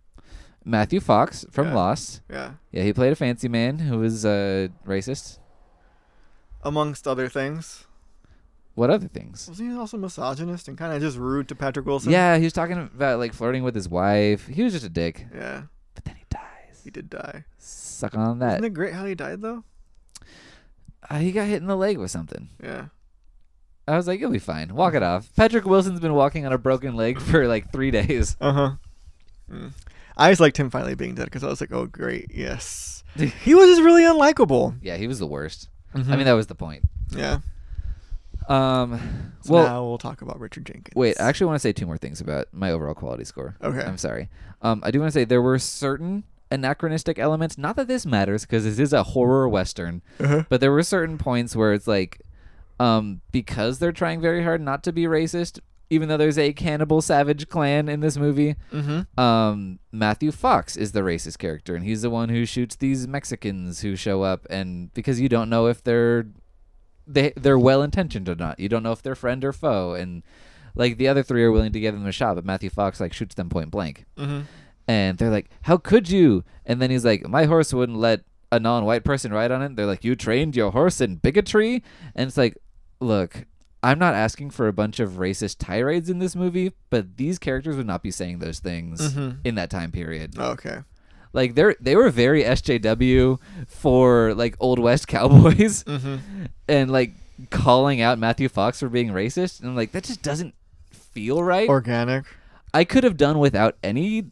[0.63, 1.73] matthew fox from Yeah.
[1.75, 2.51] lost Yeah.
[2.71, 5.39] yeah he played a fancy man who was uh, racist
[6.63, 7.87] Amongst other things.
[8.75, 12.11] What other things Wasn't he also misogynist and kind of just rude to Patrick Wilson?
[12.11, 15.25] yeah he was talking about like flirting with his wife he was just a dick
[15.33, 15.63] Yeah.
[15.95, 17.45] but then he dies He did die.
[17.57, 19.63] suck on that Isn't it great how he died though?
[21.09, 22.85] uh, he got hit in the leg with something Yeah.
[23.87, 24.73] I was like, you'll be fine.
[24.75, 25.35] Walk it off.
[25.35, 28.37] Patrick Wilson's been walking on a broken leg for like three days.
[28.39, 28.71] Uh huh.
[29.51, 29.71] Mm.
[30.15, 33.03] I just liked him finally being dead because I was like, oh great, yes.
[33.15, 34.77] he was just really unlikable.
[34.81, 35.67] Yeah, he was the worst.
[35.93, 36.07] I Mhm.
[36.15, 36.83] mean, that was the point.
[37.09, 37.39] Yeah.
[38.51, 40.93] Um, So well, now we'll talk about Richard Jenkins.
[40.95, 41.19] wait.
[41.19, 43.55] I actually want to say two more things about my overall quality score.
[43.63, 43.81] Okay.
[43.83, 44.29] I'm sorry.
[44.61, 47.57] Um, I do want to say there were certain anachronistic elements.
[47.57, 50.43] Not that this matters because this is a horror western, Uh-huh.
[50.49, 52.21] but there were certain points where it's like,
[52.79, 55.59] um, because they're trying very hard not to be racist,
[55.89, 58.55] even though there's a cannibal savage clan in this movie.
[58.71, 59.19] Mm-hmm.
[59.19, 63.81] um, Matthew Fox is the racist character, and he's the one who shoots these Mexicans
[63.81, 66.27] who show up, and because you don't know if they're
[67.13, 70.23] they they're well intentioned or not, you don't know if they're friend or foe, and
[70.73, 73.11] Like the other three are willing to give them a shot, but Matthew Fox like
[73.13, 74.41] shoots them point blank, Mm-hmm.
[74.87, 78.21] and they're like, "How could you?" And then he's like, "My horse wouldn't let
[78.53, 81.83] a non-white person ride on it." They're like, "You trained your horse in bigotry,"
[82.15, 82.55] and it's like,
[83.01, 83.45] look.
[83.83, 87.75] I'm not asking for a bunch of racist tirades in this movie, but these characters
[87.77, 89.37] would not be saying those things Mhm.
[89.43, 90.37] in that time period.
[90.37, 90.81] Okay.
[91.33, 96.17] Like they're they were very SJW for like old west cowboys Mm-hmm.
[96.67, 97.11] and like
[97.49, 100.53] calling out Matthew Fox for being racist and I'm like that just doesn't
[100.91, 101.67] feel right.
[101.69, 102.25] Organic.
[102.73, 104.25] I could have done without any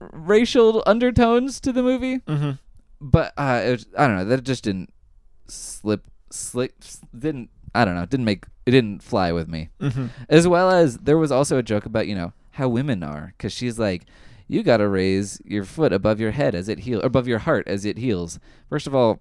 [0.00, 2.52] racial undertones to the movie, Mm-hmm.
[3.00, 4.92] but uh it was, I don't know, that just didn't
[5.46, 6.72] slip slip
[7.18, 9.70] didn't I don't know, didn't make it didn't fly with me.
[9.80, 10.06] Mm-hmm.
[10.28, 13.52] As well as there was also a joke about, you know, how women are cuz
[13.52, 14.04] she's like
[14.48, 17.66] you got to raise your foot above your head as it heals, above your heart
[17.66, 18.38] as it heals.
[18.68, 19.20] First of all,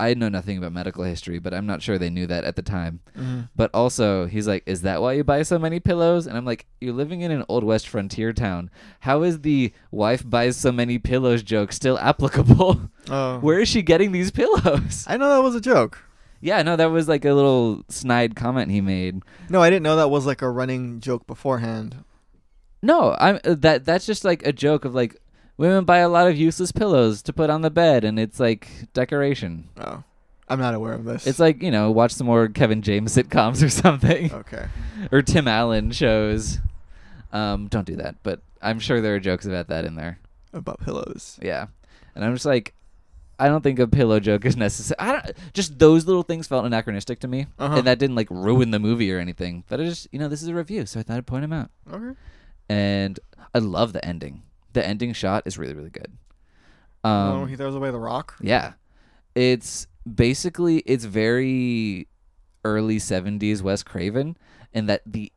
[0.00, 2.62] I know nothing about medical history, but I'm not sure they knew that at the
[2.62, 3.00] time.
[3.18, 3.40] Mm-hmm.
[3.56, 6.66] But also, he's like, "Is that why you buy so many pillows?" And I'm like,
[6.80, 8.70] "You're living in an old west frontier town.
[9.00, 12.80] How is the wife buys so many pillows joke still applicable?
[13.10, 13.38] Oh.
[13.38, 16.04] Where is she getting these pillows?" I know that was a joke.
[16.42, 19.22] yeah, no, that was like a little snide comment he made.
[19.48, 22.04] No, I didn't know that was like a running joke beforehand.
[22.82, 25.16] No, I'm uh, that that's just like a joke of like
[25.56, 28.68] women buy a lot of useless pillows to put on the bed and it's like
[28.92, 29.68] decoration.
[29.78, 30.04] Oh.
[30.50, 31.26] I'm not aware of this.
[31.26, 34.66] It's like, you know, watch some more Kevin James sitcoms or something okay.
[35.12, 36.58] or Tim Allen shows.
[37.32, 40.18] Um don't do that, but I'm sure there are jokes about that in there.
[40.54, 41.38] About pillows.
[41.42, 41.66] Yeah.
[42.14, 42.74] And I'm just like
[43.40, 44.96] I don't think a pillow joke is necessary.
[44.98, 47.76] I don't just those little things felt anachronistic to me Uh-huh.
[47.78, 49.64] and that didn't like ruin the movie or anything.
[49.68, 51.52] But I just, you know, this is a review, so I thought I'd point them
[51.52, 51.70] out.
[51.92, 52.18] Okay.
[52.68, 53.18] And
[53.54, 54.42] I love the ending.
[54.72, 56.12] The ending shot is really really good.
[57.04, 57.10] oh,
[57.42, 58.36] Um, he throws away the rock.
[58.40, 58.72] yeah,
[59.34, 62.08] it's basically it's very
[62.64, 64.36] early '70s Wes Craven,
[64.74, 65.32] and that the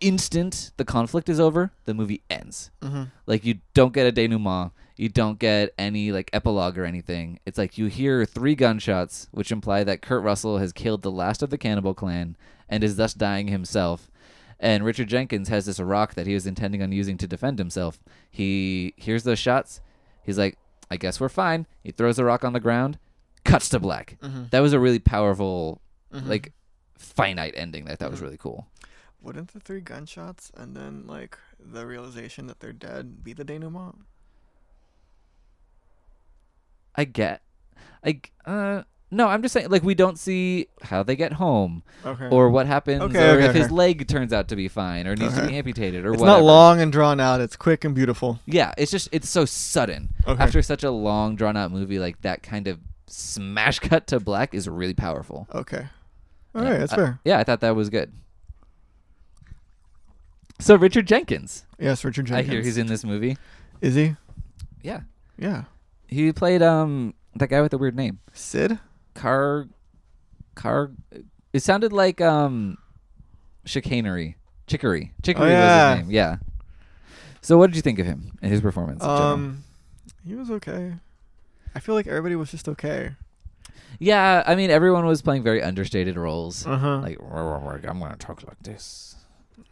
[0.00, 2.70] instant the conflict is over, the movie ends.
[2.82, 3.04] Mm-hmm.
[3.26, 7.38] Like you don't get a denouement, you don't get any like epilogue or anything.
[7.46, 11.42] It's like you hear three gunshots, which imply that Kurt Russell has killed the last
[11.42, 12.36] of the cannibal clan
[12.68, 14.10] and is thus dying himself.
[14.64, 17.98] And Richard Jenkins has this rock that he was intending on using to defend himself.
[18.30, 19.82] He hears those shots.
[20.24, 20.56] He's like,
[20.90, 21.66] I guess we're fine.
[21.82, 22.98] He throws the rock on the ground,
[23.44, 24.16] cuts to black.
[24.22, 24.48] Mhm.
[24.48, 25.82] That was a really powerful,
[26.14, 26.28] Mhm.
[26.28, 26.52] like,
[26.96, 28.24] finite ending that I thought was Mhm.
[28.24, 28.66] really cool.
[29.20, 33.96] Wouldn't the three gunshots and then like the realization that they're dead be the denouement?
[36.94, 37.42] I get.
[38.02, 42.28] I, uh no, I'm just saying like we don't see how they get home Okay.
[42.30, 43.74] or what happens Okay, or okay, if his okay.
[43.74, 45.50] leg turns out to be fine or needs to Okay.
[45.52, 46.38] be amputated or it's whatever.
[46.40, 47.40] not long and drawn out.
[47.40, 48.40] It's quick and beautiful.
[48.46, 50.10] Yeah, it's just it's so sudden.
[50.26, 50.42] Okay.
[50.42, 54.52] After such a long drawn out movie like that kind of smash cut to black
[54.54, 55.46] is really powerful.
[55.54, 55.86] Okay.
[56.54, 57.20] All Yeah, right, that's I- fair.
[57.24, 58.12] Yeah, I thought that was good.
[60.60, 62.48] So Richard Jenkins, Yes, Richard Jenkins.
[62.48, 63.36] I hear he's in this movie.
[63.80, 64.14] Is he?
[64.82, 65.00] Yeah.
[65.36, 65.64] Yeah.
[66.06, 68.20] He played um that guy with the weird name.
[68.32, 68.78] Sid?
[69.14, 69.66] Car
[70.54, 70.90] Car
[71.52, 72.78] It sounded like um
[73.64, 74.36] chicanery.
[74.66, 75.12] Chicory.
[75.22, 75.88] Chicory Oh, yeah.
[75.90, 76.14] was his name.
[76.14, 76.36] Yeah.
[77.42, 79.02] So what did you think of him and his performance?
[79.04, 79.64] Um,
[80.26, 80.94] he was okay.
[81.74, 83.10] I feel like everybody was just okay.
[83.98, 86.66] yeah, I mean everyone was playing very understated roles.
[86.66, 86.98] Uh huh.
[87.00, 89.16] Like I'm gonna talk like this.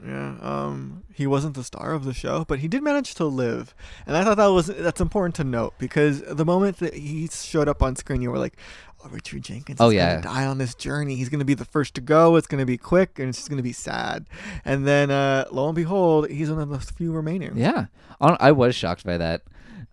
[0.04, 0.34] Yeah.
[0.40, 3.72] Um, he wasn't the star of the show, but he did manage to live,
[4.06, 7.68] and I thought that was that's important to note because the moment that he showed
[7.68, 8.54] up on screen, you were like,
[8.91, 10.20] "Oh, Richard Jenkins Oh, is yeah.
[10.20, 11.16] gonna die on this journey.
[11.16, 12.36] He's gonna be the first to go.
[12.36, 14.26] It's gonna be quick, and it's just gonna be sad."
[14.64, 17.56] And then, uh, lo and behold, he's one of the few remaining.
[17.56, 17.86] Yeah,
[18.20, 19.42] I was shocked by that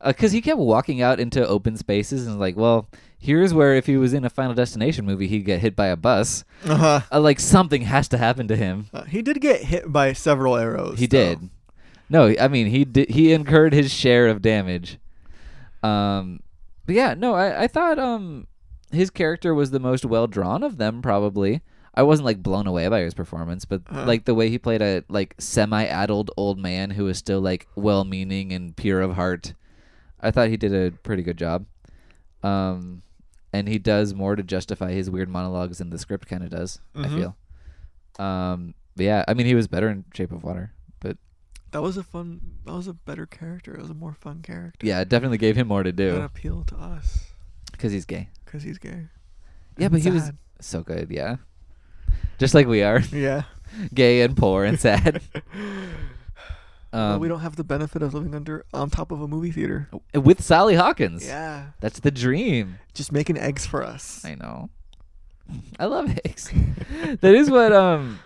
[0.05, 3.97] because he kept walking out into open spaces and like, well, here's where if he
[3.97, 6.45] was in a Final Destination movie, he'd get hit by a bus.
[6.65, 7.01] Uh-huh.
[7.11, 8.87] Uh, like something has to happen to him.
[8.93, 10.99] Uh, he did get hit by several arrows.
[10.99, 11.17] He though.
[11.35, 11.49] did.
[12.09, 13.09] No, I mean he did.
[13.09, 14.97] He incurred his share of damage.
[15.83, 16.39] Um,
[16.85, 18.47] but yeah, no, I, I thought um
[18.91, 21.01] his character was the most well drawn of them.
[21.01, 21.61] Probably,
[21.93, 24.05] I wasn't like blown away by his performance, but Uh-huh.
[24.05, 28.51] like the way he played a like semi-adult old man who was still like well-meaning
[28.53, 29.53] and pure of heart.
[30.21, 31.65] I thought he did a pretty good job.
[32.43, 33.01] Um,
[33.51, 36.79] and he does more to justify his weird monologues than the script kind of does.
[36.95, 37.15] I Mhm.
[37.17, 37.37] feel.
[38.25, 41.17] Um, but yeah, I mean he was better in Shape of Water, but
[41.71, 42.41] That was a fun.
[42.65, 43.73] That was a better character.
[43.75, 44.85] It was a more fun character.
[44.85, 47.28] yeah, it definitely gave him more to That do appealed to us
[47.79, 48.27] because he's gay.
[48.43, 49.07] because he's gay.
[49.77, 51.07] Yeah, And but he was so good.
[51.09, 51.37] Yeah,
[52.37, 53.43] just like we are, Yeah.
[53.93, 55.21] gay and poor and sad.
[56.91, 59.51] well, Um, we don't have the benefit of living under on top of a movie
[59.51, 59.87] theater.
[60.13, 61.25] with Sally Hawkins.
[61.25, 61.67] Yeah.
[61.79, 62.79] that's the dream.
[62.93, 64.25] Just making eggs for us.
[64.25, 64.69] I know.
[65.79, 66.51] I love eggs.
[67.21, 68.19] that is what um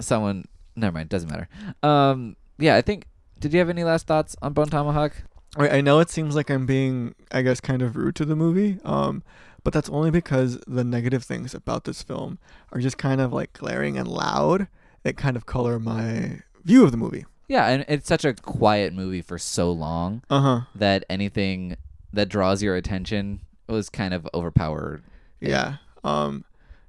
[0.00, 0.44] someone
[0.76, 1.08] never mind.
[1.08, 1.48] Doesn't matter.
[1.82, 3.06] Um, yeah, I think.
[3.40, 5.12] Did you have any last thoughts on Bone Tomahawk?
[5.56, 8.78] I know it seems like I'm being, I guess, kind of rude to the movie.
[8.84, 9.22] Um,
[9.62, 12.38] but that's only because the negative things about this film
[12.72, 14.66] are just kind of like glaring and loud.
[15.04, 17.24] It kind of color my view of the movie.
[17.48, 20.60] Yeah, and it's such a quiet movie for so long Uh huh.
[20.74, 21.76] that anything
[22.12, 25.02] that draws your attention was kind of overpowered.
[25.40, 25.76] Yeah.
[26.02, 26.44] Um,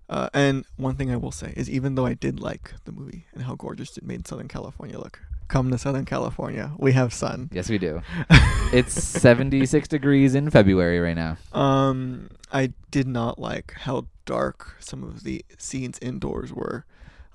[0.09, 3.25] uh, and one thing I will say is, even though I did like the movie
[3.33, 7.49] and how gorgeous it made Southern California look, come to Southern California, we have sun.
[7.53, 8.01] Yes, we do.
[8.73, 11.37] it's 76 degrees in February right now.
[11.53, 16.85] Um, I did not like how dark some of the scenes indoors were.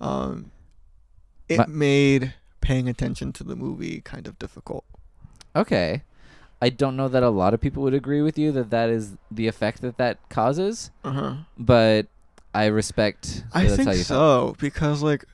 [0.01, 0.51] Um,
[1.49, 4.85] it My- made paying attention to the movie kind of difficult.
[5.57, 6.03] Okay.
[6.63, 9.17] I don't know that a lot of people would agree with you that that is
[9.31, 11.35] the effect that that causes, Uh huh.
[11.59, 12.07] but
[12.53, 13.45] I respect.
[13.55, 14.07] I think you felt.
[14.07, 15.25] so because like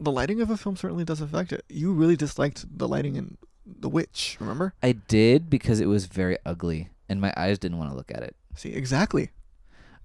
[0.00, 1.64] the lighting of a film certainly does affect it.
[1.68, 3.36] You really disliked the lighting in
[3.66, 4.74] The Witch, remember?
[4.82, 8.22] I did because it was very ugly and my eyes didn't want to look at
[8.22, 8.34] it.
[8.54, 9.30] See, exactly.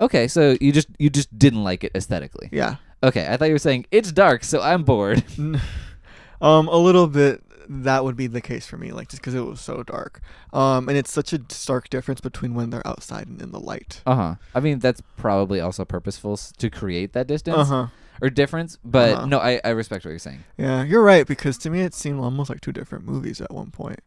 [0.01, 2.49] Okay, so you just you just didn't like it aesthetically.
[2.51, 2.75] Yeah.
[3.01, 5.23] Okay, I thought you were saying it's dark, so I'm bored.
[6.41, 7.41] um, a little bit.
[7.67, 10.21] That would be the case for me, like just because it was so dark.
[10.53, 14.01] Um, and it's such a stark difference between when they're outside and in the light.
[14.05, 14.36] Uh huh.
[14.53, 17.88] I mean, that's probably also purposeful to create that distance Uh huh.
[18.21, 18.78] Or difference.
[18.84, 19.25] But Uh-huh.
[19.28, 20.43] no, I, I respect what you're saying.
[20.58, 23.71] Yeah, you're right because to me it seemed almost like two different movies at one
[23.71, 23.99] point.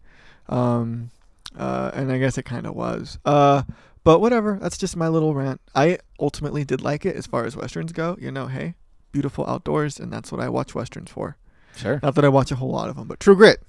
[0.48, 1.10] Um,
[1.56, 3.18] uh, and I guess it kind of was.
[3.24, 3.62] Uh,
[4.04, 4.58] but whatever.
[4.60, 5.60] That's just my little rant.
[5.74, 8.16] I ultimately did like it as far as westerns go.
[8.20, 8.74] You know, hey,
[9.12, 11.36] beautiful outdoors, and that's what I watch westerns for.
[11.76, 12.00] Sure.
[12.02, 13.62] Not that I watch a whole lot of them, but True Grit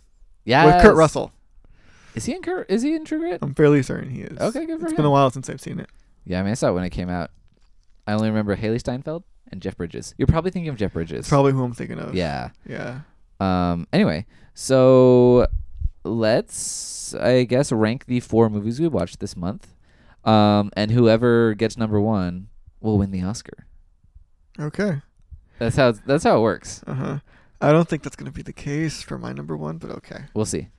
[0.46, 0.66] Yeah.
[0.66, 1.32] with Kurt Russell.
[2.16, 2.70] Is he in Kurt?
[2.70, 3.40] Is he in True Grit?
[3.42, 4.38] I'm fairly certain he is.
[4.40, 4.98] Okay, good for It's him.
[4.98, 5.90] been a while since I've seen it.
[6.26, 7.30] Yeah, I mean, I saw it when it came out.
[8.08, 10.14] I only remember Hailee Steinfeld and Jeff Bridges.
[10.18, 11.28] You're probably thinking of Jeff Bridges.
[11.28, 12.16] Probably who I'm thinking of.
[12.16, 12.50] Yeah.
[12.66, 13.02] Yeah.
[13.40, 13.88] Um.
[13.94, 15.48] Anyway, so
[16.04, 19.74] let's, I guess, rank the four movies we watched this month.
[20.26, 22.50] Um, and whoever gets number one
[22.82, 23.66] will win the Oscar.
[24.60, 25.02] Okay.
[25.60, 26.84] That's how that's how it works.
[26.86, 27.20] Uh huh.
[27.62, 30.26] I don't think that's gonna be the case for my number one, but okay.
[30.34, 30.70] We'll see.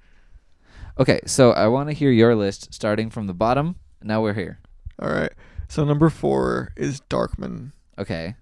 [0.98, 3.76] Okay, so I want to hear your list starting from the bottom.
[4.02, 4.58] Now we're here.
[5.00, 5.32] All right.
[5.68, 7.72] So number four is Darkman.
[7.98, 8.34] Okay.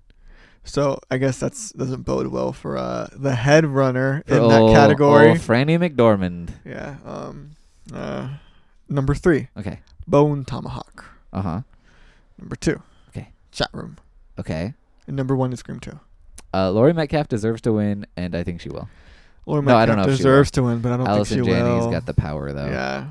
[0.69, 4.75] So I guess that's doesn't bode well for uh the head runner in ol- that
[4.75, 5.31] category.
[5.31, 6.51] ol Franny McDormand.
[6.65, 6.97] Yeah.
[7.05, 7.51] Um.
[7.93, 8.29] Uh.
[8.91, 9.81] Number three, Okay.
[10.07, 11.05] Bone Tomahawk.
[11.33, 11.61] Uh huh.
[12.39, 13.29] Number two, Okay.
[13.53, 13.97] Chat Room.
[14.39, 14.73] Okay.
[15.07, 15.99] And number one is Scream Two.
[16.55, 18.89] Uh, Laurie Metcalf deserves to win, and I think she will.
[19.45, 21.53] Laura No, I don't Metcalf know deserves to win, but I don't Allison think she
[21.53, 21.71] Janney's will.
[21.73, 22.67] Allison Janney's got the power though.
[22.67, 23.09] Yeah.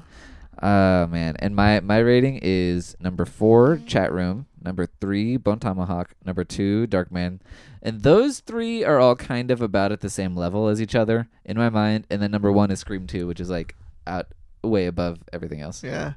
[0.59, 4.46] Uh man, and my my rating is number four, Chat Room.
[4.63, 6.13] Number three, Bone Tomahawk.
[6.25, 7.39] Number two, Darkman.
[7.81, 11.27] And those three are all kind of about at the same level as each other
[11.45, 12.05] in my mind.
[12.09, 14.27] And then number one is Scream Two, which is like out
[14.63, 15.83] way above everything else.
[15.83, 16.13] Yeah.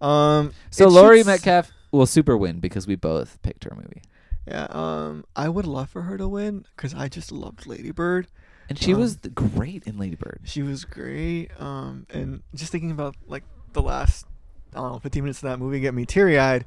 [0.00, 0.52] Um.
[0.70, 4.02] So Laurie Metcalf will super win because we both picked her movie,
[4.46, 4.66] Yeah.
[4.70, 5.24] Um.
[5.36, 8.28] I would love for her to win because I just loved Lady Bird.
[8.68, 10.40] and she Um, was great in Lady Bird.
[10.44, 11.48] She was great.
[11.60, 12.06] Um.
[12.10, 14.26] And just thinking about like the last,
[14.74, 16.64] I don't know, 15 minutes of that movie get me teary eyed.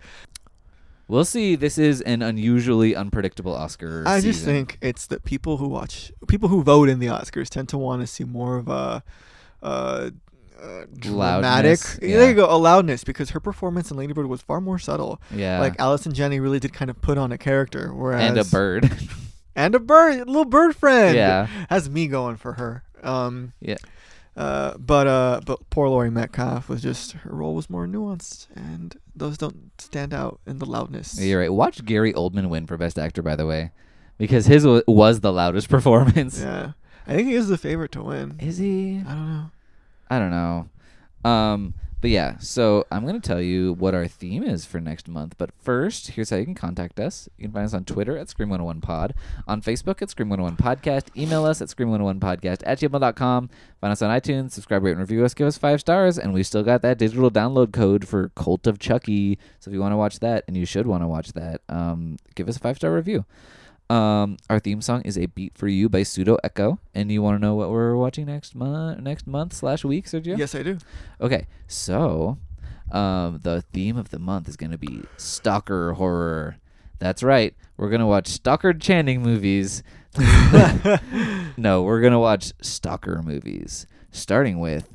[1.12, 1.58] We'll see.
[1.58, 4.04] This is an unusually unpredictable Oscar.
[4.08, 7.68] I just think it's that people who watch, people who vote in the Oscars tend
[7.68, 9.04] to want to see more of a,
[9.62, 10.12] uh,
[10.58, 11.44] uh, dramatic.
[11.44, 14.80] Loudness, There you go, a loudness because her performance in Lady Bird was far more
[14.80, 15.22] subtle.
[15.36, 18.46] yeah, Like Allison Janney really did kind of put on a character, whereas and a
[18.46, 18.90] bird.
[19.54, 21.18] and a bird, a little bird friend.
[21.18, 21.48] Yeah.
[21.70, 22.84] has me going for her.
[23.04, 23.76] Um, yeah.
[24.38, 28.96] Uh, but uh, but poor Laurie Metcalf was just her role was more nuanced, and
[29.16, 31.20] those don't stand out in the loudness.
[31.20, 31.52] You're right.
[31.54, 33.72] Watch Gary Oldman win for Best Actor, by the way,
[34.18, 36.40] because his wa- was the loudest performance.
[36.42, 36.72] Yeah,
[37.08, 38.38] I think he is the favorite to win.
[38.40, 39.02] Is he?
[39.08, 39.52] I don't know.
[40.10, 40.70] I don't know.
[41.30, 45.36] Um, but yeah, so I'm gonna tell you what our theme is for next month.
[45.38, 47.30] But first, here's how you can contact us.
[47.38, 49.12] You can find us on Twitter at Scream101pod,
[49.48, 54.52] on Facebook at Scream101 Podcast, email us at Scream101Podcast at gmail.com, find us on iTunes,
[54.52, 57.30] subscribe, rate, and review us, give us five stars, and we still got that digital
[57.30, 59.38] download code for Cult of Chucky.
[59.60, 62.18] So if you want to watch that, and you should want to watch that, um,
[62.36, 63.26] give us a five star review.
[63.92, 67.36] Um, our theme song is "A Beat for You" by Pseudo Echo, and you want
[67.36, 70.38] to know what we're watching next month, next month slash week, Sergio?
[70.38, 70.78] Yes, I do.
[71.20, 72.38] Okay, so
[72.90, 76.56] um, the theme of the month is going to be stalker horror.
[77.00, 77.54] That's right.
[77.76, 79.84] We're going to watch Stalker Channing movies.
[81.58, 84.88] no, we're going to watch stalker movies, starting with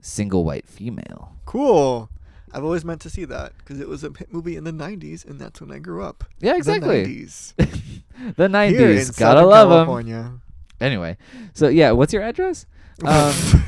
[0.00, 1.34] Single White Female.
[1.44, 2.08] Cool.
[2.54, 5.24] I've always meant to see that because it was a hit movie in the '90s,
[5.28, 6.24] and that's when I grew up.
[6.40, 7.02] Yeah, exactly.
[7.02, 7.66] The exactly.
[7.66, 8.00] 90s.
[8.36, 9.18] The Here in 90s.
[9.18, 9.76] Gotta Southern love them.
[9.78, 10.32] California.
[10.80, 11.16] Anyway,
[11.52, 12.66] so yeah, what's your address?
[13.04, 13.64] Um,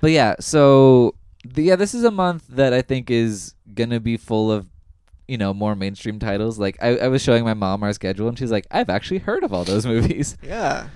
[0.00, 4.16] but yeah, so the, yeah, this is a month that I think is gonna be
[4.16, 4.66] full of
[5.28, 6.58] you know more mainstream titles.
[6.58, 9.44] Like I, I was showing my mom our schedule, and she's like, "I've actually heard
[9.44, 10.88] of all those movies." yeah.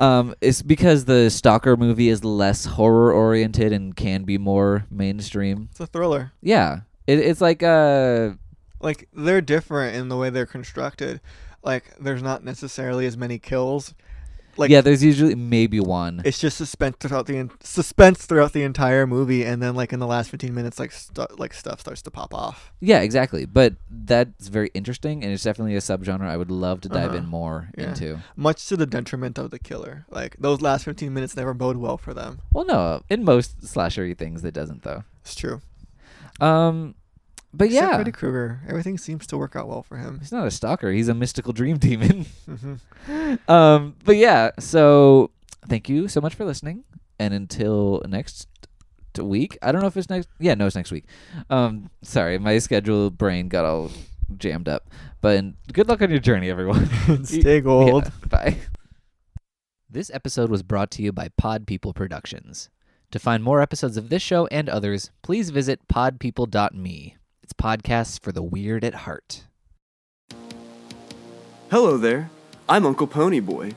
[0.00, 5.68] Um, it's because the Stalker movie is less horror oriented and can be more mainstream.
[5.70, 6.32] It's a thriller.
[6.40, 8.30] Yeah, it, it's like uh,
[8.80, 11.20] Like they're different in the way they're constructed.
[11.62, 13.94] Like there's not necessarily as many kills.
[14.56, 16.20] Like yeah, there's usually maybe one.
[16.24, 20.00] it's just suspense throughout the en- suspense throughout the entire movie, and then like in
[20.00, 22.72] the last 15 minutes, like stu- like stuff starts to pop off.
[22.80, 23.46] Yeah, exactly.
[23.46, 27.18] But that's very interesting, and it's definitely a subgenre I would love to dive Uh-huh.
[27.18, 27.88] in more Yeah.
[27.90, 28.18] into.
[28.36, 30.04] Much to the detriment of the killer.
[30.10, 32.40] Like those last 15 minutes never bode well for them.
[32.52, 35.04] Well, no, in most slashery things, it doesn't though.
[35.22, 35.62] It's true.
[36.40, 36.94] Um,
[37.52, 38.60] but Except yeah, Freddy Krueger.
[38.68, 40.18] Everything seems to work out well for him.
[40.20, 40.92] he's not a stalker.
[40.92, 42.26] He's a mystical dream demon.
[42.46, 42.74] hmm
[43.48, 45.30] um, but yeah, so
[45.68, 46.84] thank you so much for listening,
[47.18, 48.46] and until next
[49.18, 49.58] week.
[49.62, 50.28] I don't know if it's next.
[50.38, 51.04] Yeah, no, it's next week.
[51.48, 53.90] Um, sorry, my schedule brain got all
[54.36, 54.88] jammed up.
[55.20, 56.88] But good luck on your journey, everyone.
[57.24, 58.04] Stay gold.
[58.04, 58.56] Yeah, bye.
[59.88, 62.68] This episode was brought to you by Pod People Productions.
[63.10, 67.16] To find more episodes of this show and others, please visit podpeople.me.
[67.50, 69.42] It's podcasts for the weird at heart.
[71.68, 72.30] Hello there.
[72.68, 73.74] I'm Uncle Ponyboy.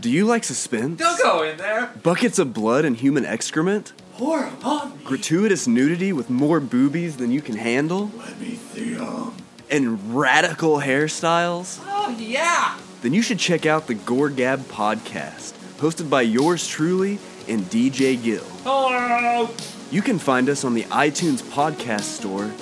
[0.00, 1.00] Do you like suspense?
[1.00, 1.86] Don't go in there.
[2.00, 3.92] Buckets of blood and human excrement?
[4.12, 5.04] Pour upon me.
[5.04, 8.12] Gratuitous nudity with more boobies than you can handle?
[8.18, 9.32] Let me see 'em.
[9.68, 11.80] And radical hairstyles?
[11.88, 12.76] Oh yeah.
[13.02, 18.14] Then you should check out the Gore Gab podcast, hosted by yours truly and DJ
[18.14, 18.44] Gill.
[18.62, 19.50] Hello.
[19.90, 22.52] You can find us on the iTunes podcast store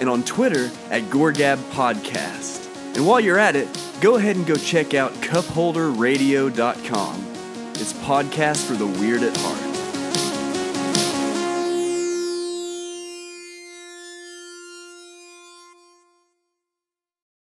[0.00, 2.62] and on Twitter at Gorgab Podcast.
[2.96, 3.68] And while you're at it,
[4.00, 7.26] go ahead and go check out cupholderradio.com.
[7.74, 9.73] It's podcast for the weird at heart.